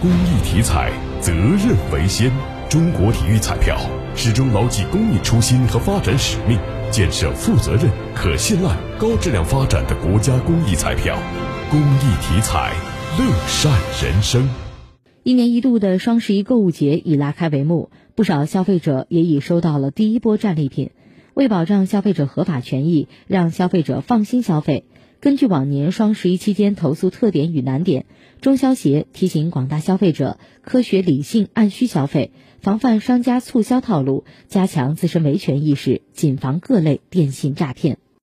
[0.00, 2.32] 公益体彩，责任为先。
[2.70, 3.76] 中国体育彩票
[4.14, 6.58] 始终牢记公益初心和发展使命，
[6.90, 11.18] 建设负责任、可信赖、高质量发展的国家公益彩票。
[11.70, 12.72] 公益体彩，
[13.18, 14.48] 乐善人生。
[15.22, 20.92] 一年一度的双十一购物节已拉开帷幕，不少消费者也已收到了第一波战利品。
[21.34, 24.86] 为保障消费者合法权益，让消费者放心消费，
[25.20, 28.06] 根据往年双十一期间投诉特点与难点，
[28.40, 37.98] 中消协提醒广大消费者科学理性按需消费，防范商家促销套路，加强自身维权意识，谨防各类电信诈骗。